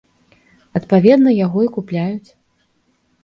[0.79, 2.29] Адпаведна, яго і купляюць.